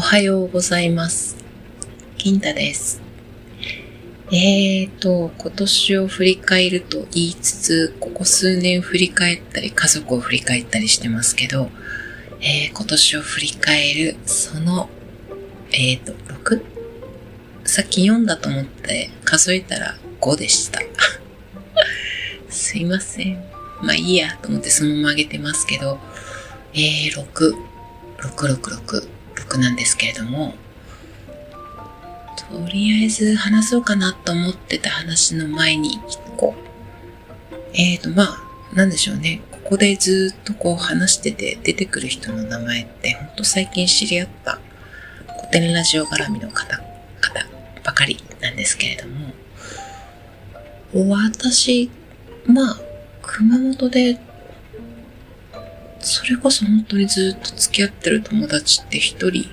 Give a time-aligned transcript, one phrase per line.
[0.00, 1.36] おはようございます。
[2.16, 3.02] 金太です。
[4.32, 11.68] えーと、今年を振り返ると言いつつ、ここ数年振り返ったり、家族を振り返ったりしてますけど、
[12.40, 14.88] えー今年を振り返る、その、
[15.70, 16.64] えーと、6?
[17.64, 20.80] さっき4だと思って数えたら5でした。
[22.48, 23.34] すいません。
[23.82, 26.00] まあいいやと思ってそのまま上げてますけど、
[26.72, 27.54] えー、6、
[28.20, 29.09] 666、
[29.58, 30.54] なんですけれども、
[32.36, 36.54] とりあえず話そうかなと思ってた話の前に1個。
[37.72, 39.42] えーと、まあ、なんでしょうね。
[39.50, 44.58] ここでずっとこう話してて出てくる人の名前って、ほんと最近知り合った
[45.38, 46.80] 古典ラジオ絡みの方、
[47.20, 47.46] 方
[47.84, 49.32] ばかりなんですけれども、
[50.92, 51.90] 私、
[52.46, 52.80] まあ、
[53.22, 54.18] 熊本で、
[56.00, 59.48] それこそ本当にずっと付き合ってる友達って一人、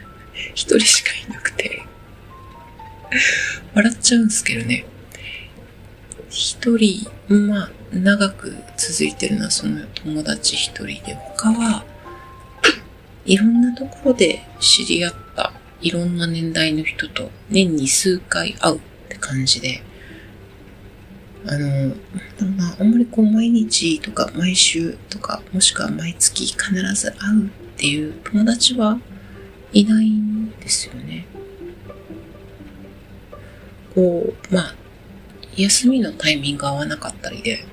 [0.54, 1.82] 一人しかいなくて、
[3.74, 4.84] 笑っちゃうんですけどね。
[6.30, 11.84] 一人、まあ、長く続いてるのはその友達一人で、他は、
[13.24, 19.82] いろんなところで知り合ったいろんな年代の人と年に数回会うって感じで、
[21.46, 21.96] あの、なんだ
[22.40, 28.98] ろうな、あんまりこう毎日とか毎週とか、もしくは毎月必ず会うっていう友達は
[29.72, 31.26] いないんですよね。
[33.94, 34.74] こう、まあ、
[35.56, 37.64] 休みのタイミング合わなかったりで、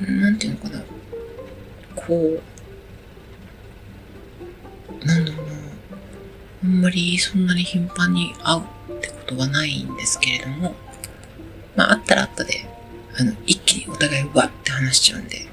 [0.00, 0.84] なんていうのかな、
[1.96, 2.40] こ
[5.02, 5.52] う、なんだろうな、
[6.64, 8.60] あんまりそんなに頻繁に会う
[8.98, 10.74] ってことはないんですけれども、
[11.76, 12.66] まあ、あったらあったで、
[13.18, 15.46] あの、一気にお互いわって話しちゃうんで、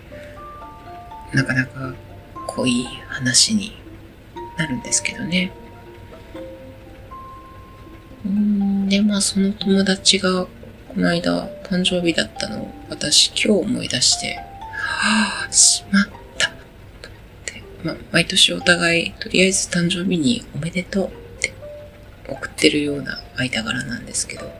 [1.34, 1.94] なかなか
[2.48, 3.74] 濃い話に
[4.58, 5.52] なるんですけどね。
[8.26, 10.50] うん、で、まあ、その友達が、こ
[10.98, 14.40] の間、誕生日だったのを、私今日思い出して、
[14.74, 16.06] はぁ、しまっ
[16.38, 16.48] た。
[16.48, 16.54] と
[17.10, 21.54] 思って、まあ、毎年お互い、とりあえず誕生日におめでとうって
[22.28, 24.52] 送ってるような間柄なんですけど、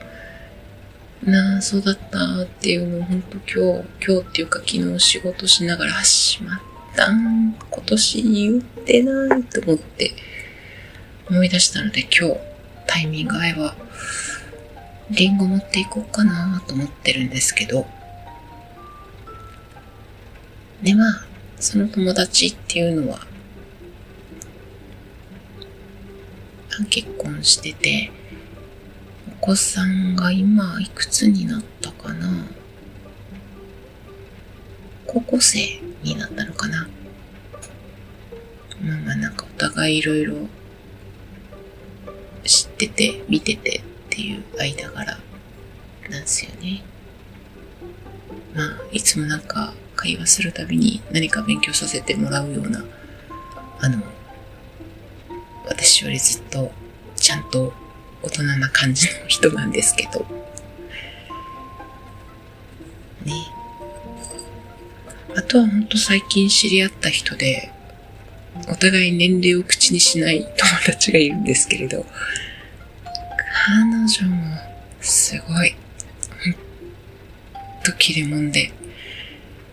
[1.24, 6.60] なあ、そうだったっていうのを本当今日、今日っていうか昨日仕事しながら、しまっ
[6.96, 10.14] たん、今年言ってないと思って
[11.30, 12.38] 思い出したので今日
[12.88, 13.76] タイミング合えば、
[15.12, 17.86] リンゴ持っていこうかなと思ってるんですけど、
[20.82, 21.26] でまあ、
[21.60, 23.20] その友達っていうのは、
[26.90, 28.12] 結婚してて、
[29.42, 32.46] 子さんが今いくつになったかな？
[35.08, 36.88] 高校生になったのかな？
[38.82, 40.36] まあまあなんかお互いいろいろ
[42.44, 45.18] 知ってて見ててっていう間柄
[46.10, 46.84] なんですよね。
[48.56, 52.84] まあいつもなんか会話するたびに何か勉強させてもらうような
[53.80, 54.02] あの
[55.68, 56.72] 私よりずっと
[57.16, 57.74] ちゃんと
[58.22, 60.26] 大人な感じの人なんですけど。
[63.26, 63.34] ね。
[65.36, 67.72] あとはほんと最近知り合った人で、
[68.68, 70.52] お互い年齢を口にしない友
[70.86, 72.06] 達がいるんですけれど、
[73.66, 74.58] 彼女も
[75.02, 75.76] すごい、
[76.44, 78.72] ほんと切れ者で、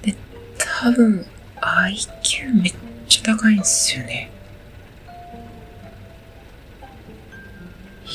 [0.02, 0.14] で、
[0.58, 1.26] 多分
[1.60, 2.74] IQ めっ
[3.08, 4.30] ちゃ高いんですよね。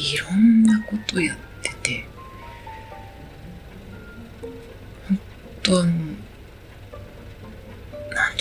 [0.02, 2.04] いろんなことやってて、
[5.08, 5.20] 本
[5.62, 6.06] 当あの、なんてい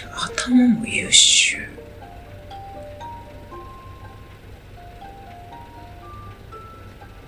[0.07, 1.59] う頭も優秀。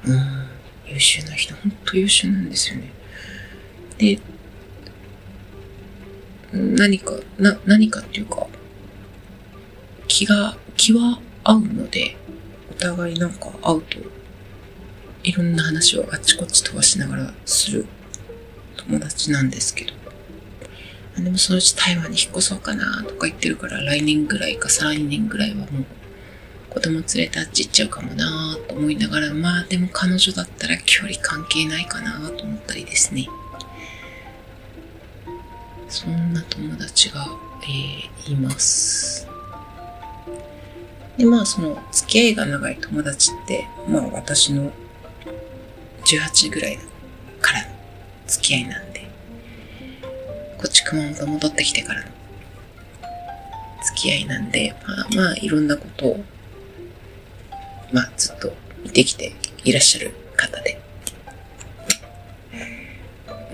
[0.07, 0.49] うん、
[0.87, 2.91] 優秀な人、本当優秀なんですよね。
[3.99, 4.19] で、
[6.53, 8.47] 何か、な、何かっていうか、
[10.09, 12.17] 気が、気は合うので、
[12.71, 14.22] お互いなんか会うと、
[15.25, 17.87] いろんな話をあっちこっち飛ばしながらする
[18.77, 19.93] 友達なんですけど。
[21.17, 25.67] でもそのうち台湾に引っ越そうかなとか言ってるから来年ぐらいか再来年ぐらいはもう
[26.71, 33.29] 子供連れてあっち行っちゃうかもなと思いながら、まあでも彼女だったら距離関係ないかなと思ったりですね。
[35.91, 37.27] そんな友達が、
[37.65, 39.29] えーいます。
[41.19, 44.73] で、まあその付き合いが長い友達って、まあ私の
[46.19, 46.79] 18ぐらい
[47.41, 47.69] からの
[48.27, 49.01] 付き合いなんで、
[50.59, 52.07] こっち熊本戻ってきてからの
[53.85, 56.25] 付き合いなんで、まあまあいろんなことを
[57.93, 59.33] まあずっと見てきて
[59.65, 60.79] いらっしゃる方で。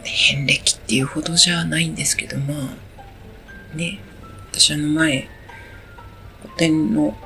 [0.05, 2.55] 遍歴っていうほどじゃないんですけど、ま
[3.73, 4.01] あ、ね、
[4.51, 5.29] 私あの前、
[6.43, 7.17] 古典の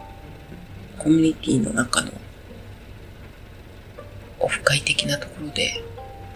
[0.98, 2.12] コミュニティの中の
[4.72, 5.84] オフ会的なところで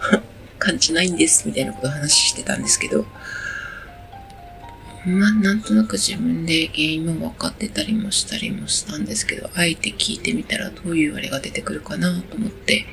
[0.59, 3.05] 感じないんですみたいなことを話してたんですけど、
[5.05, 12.85] まあなんとなく自分で原因も分かってたりもしたりもしたんですけど、あえて聞いてみたらどういうあれが出てくるかなと思って、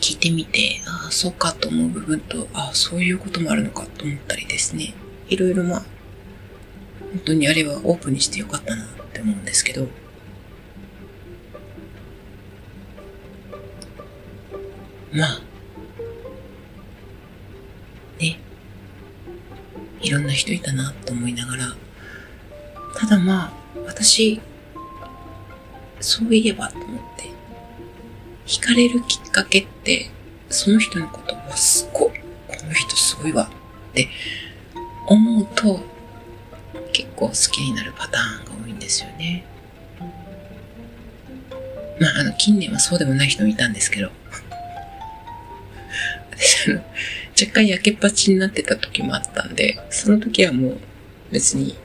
[0.00, 4.94] 聞いてみて、ああ、そうかと思う部分と、ああ、そういうこともあるのかと思ったりですね。
[5.28, 5.84] いろいろまあ、
[7.00, 9.88] 本当にあれはオープンにしてよかったなって思うんですけど、
[15.16, 15.40] まあ、
[18.20, 18.38] ね、
[20.02, 21.74] いろんな人いたなと思いながら、
[22.94, 23.52] ただまあ、
[23.86, 24.42] 私、
[26.00, 27.30] そういえばと思って、
[28.44, 30.10] 惹かれるきっかけって、
[30.50, 33.50] その人のことをすごい、この人すごいわ
[33.90, 34.10] って
[35.06, 35.80] 思うと、
[36.92, 39.46] 結構好きになるパターンが多いんですよね。
[41.98, 44.10] まあ、あの、近年はそうでもない人もいたんですけど、
[46.66, 46.84] 私あの、
[47.40, 50.78] 若干焼けっぱちになってた時もあったんで、その時はもう
[51.30, 51.76] 別に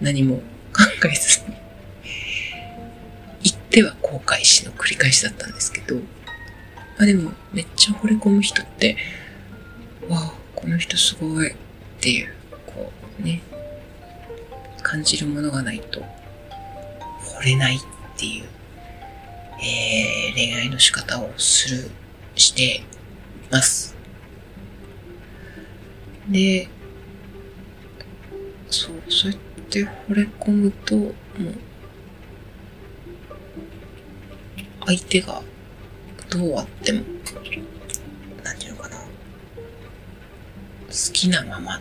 [0.00, 0.42] 何も考
[1.04, 1.56] えずに、
[3.44, 6.02] 言っては後悔しの繰り返しだったんですけど、ま
[7.00, 8.96] あでもめっちゃ惚れ込む人って、
[10.08, 11.54] わあ、この人すごいっ
[12.00, 12.34] ていう、
[12.66, 13.40] こうね、
[14.82, 16.00] 感じるものがないと
[17.40, 17.78] 惚れないっ
[18.18, 18.44] ていう、
[19.60, 21.90] えー、恋愛の仕方をする
[22.34, 22.82] して
[23.50, 23.94] ます。
[26.28, 26.68] で、
[28.70, 31.14] そう、そうやって惚れ込むと、もう、
[34.86, 35.42] 相手が
[36.30, 37.02] どうあっても、
[38.42, 38.96] なんていうのかな。
[38.96, 39.04] 好
[41.12, 41.80] きなまま、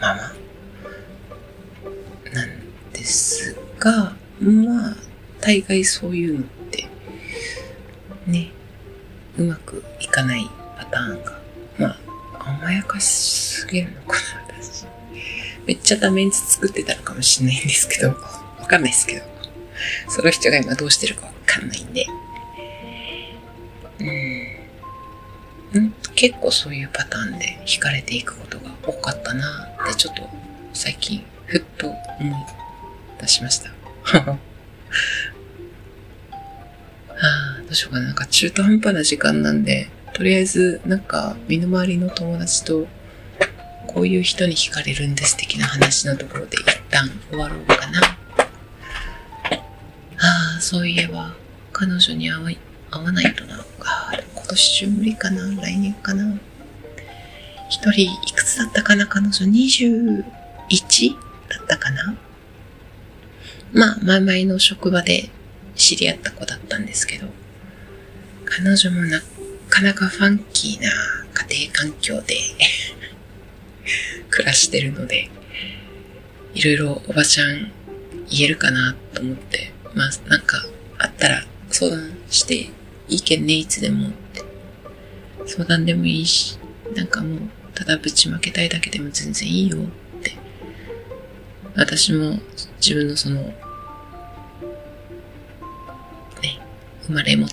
[0.00, 0.34] まま、
[2.32, 2.50] なん
[2.92, 4.96] ですが、まあ、
[5.40, 6.88] 大概そういうのって、
[8.26, 8.50] ね、
[9.36, 11.38] うまくいかないパターンが、
[11.78, 11.86] ま
[12.38, 14.86] あ、甘やかしすぎるのかな、私。
[15.66, 18.08] めっちゃダメンツ作ってたのかもしれないんですけど、
[18.60, 19.24] わかんないですけど、
[20.08, 22.06] その人が今どうしてるかわかんないんで、
[25.74, 30.28] うん、ん結構そういうパターンで惹かれていくことが多かったなってちょっと
[30.72, 31.96] 最近ふっと思
[32.30, 32.34] い
[33.20, 33.70] 出しました。
[37.74, 38.06] うしようかな。
[38.06, 42.86] なんか中途半端な時間なんで、とりあえず、なんか、身の回りの友達と、
[43.88, 48.00] こういう人に惹かれるんです的な話のところで一旦終わろうかな。
[50.18, 51.34] ああ、そういえば、
[51.72, 52.58] 彼女に会
[52.92, 53.56] わないとな。
[53.80, 56.38] ああ、今年中無理かな来年かな
[57.68, 60.24] 一人いくつだったかな彼女？21?
[61.48, 62.14] だったかな
[63.72, 65.30] まあ、前々の職場で
[65.74, 67.26] 知り合った子だったんですけど、
[68.44, 69.20] 彼女もな
[69.68, 70.88] かなかファンキーな
[71.48, 72.36] 家庭環境で
[74.30, 75.30] 暮らしてるので、
[76.54, 77.72] いろいろおばちゃん
[78.30, 80.64] 言えるかなと思って、まあなんか
[80.98, 82.54] あったら相談して
[83.08, 84.42] いいけんね、いつでもって。
[85.46, 86.58] 相談でもいいし、
[86.94, 87.40] なんかもう
[87.74, 89.80] ただぶちまけたいだけでも全然いいよっ
[90.22, 90.36] て。
[91.74, 92.38] 私も
[92.80, 93.54] 自分のそのね
[97.06, 97.46] 生まれも、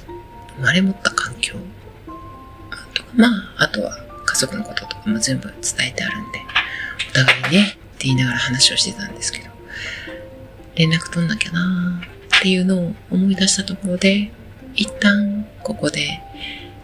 [0.58, 1.56] 生まれ持った環境
[2.94, 6.40] とか、まあ、あとは家族のこととかも全部伝えてあるんで、
[7.10, 9.50] お互いね、って言いながら話をしてたんですけど、
[10.76, 14.32] 連絡取んなきゃなーっていうのを思い出したところで、
[14.76, 16.22] 一旦ここで、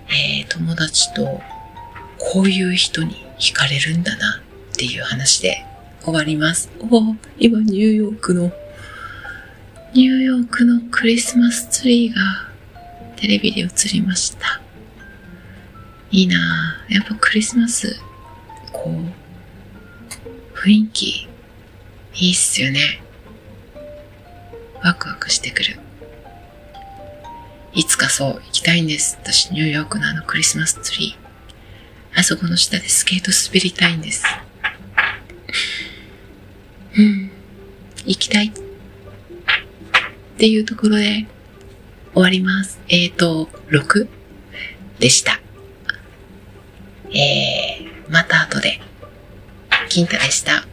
[0.10, 1.42] えー、友達と
[2.18, 4.42] こういう人に惹かれるんだな
[4.74, 5.66] っていう話で
[6.04, 6.70] 終わります。
[6.80, 8.52] お今ニューヨークの、
[9.94, 12.47] ニューヨークのクリスマスツリーが
[13.18, 14.62] テレビで映りました。
[16.12, 16.94] いいなぁ。
[16.94, 18.00] やっぱクリスマス、
[18.72, 21.28] こう、雰囲気、
[22.16, 23.02] いいっすよね。
[24.84, 25.80] ワクワクしてくる。
[27.74, 29.18] いつかそう行きたいんです。
[29.22, 32.20] 私、ニューヨークのあのクリスマスツリー。
[32.20, 34.24] あそこの下でスケート滑りたいんです。
[36.98, 37.32] うん。
[38.06, 38.48] 行きたい。
[38.48, 38.52] っ
[40.38, 41.28] ていうところで、
[42.14, 42.80] 終わります。
[42.90, 44.08] えっ、ー、と、6
[45.00, 45.40] でした。
[47.10, 48.80] えー、また後で。
[49.90, 50.66] 金太でした。